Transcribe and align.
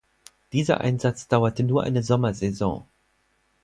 Dieser 0.51 0.81
Einsatz 0.81 1.27
dauerte 1.27 1.61
nur 1.61 1.83
eine 1.83 2.01
Sommersaison. 2.01 2.87